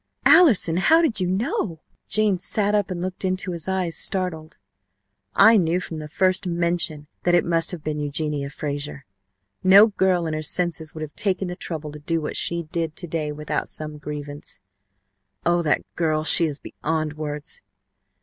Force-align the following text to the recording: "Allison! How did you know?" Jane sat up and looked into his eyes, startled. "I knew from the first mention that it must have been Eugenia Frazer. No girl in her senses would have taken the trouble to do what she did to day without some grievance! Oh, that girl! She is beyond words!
"Allison! 0.25 0.77
How 0.77 1.03
did 1.03 1.19
you 1.19 1.27
know?" 1.27 1.81
Jane 2.07 2.39
sat 2.39 2.73
up 2.73 2.89
and 2.89 2.99
looked 2.99 3.23
into 3.23 3.51
his 3.51 3.67
eyes, 3.67 3.95
startled. 3.95 4.57
"I 5.35 5.57
knew 5.57 5.79
from 5.79 5.99
the 5.99 6.09
first 6.09 6.47
mention 6.47 7.05
that 7.21 7.35
it 7.35 7.45
must 7.45 7.69
have 7.69 7.83
been 7.83 7.99
Eugenia 7.99 8.49
Frazer. 8.49 9.05
No 9.63 9.89
girl 9.89 10.25
in 10.25 10.33
her 10.33 10.41
senses 10.41 10.95
would 10.95 11.03
have 11.03 11.13
taken 11.13 11.49
the 11.49 11.55
trouble 11.55 11.91
to 11.91 11.99
do 11.99 12.19
what 12.19 12.35
she 12.35 12.63
did 12.63 12.95
to 12.95 13.05
day 13.05 13.31
without 13.31 13.69
some 13.69 13.99
grievance! 13.99 14.59
Oh, 15.45 15.61
that 15.61 15.81
girl! 15.95 16.23
She 16.23 16.45
is 16.47 16.57
beyond 16.57 17.13
words! 17.13 17.61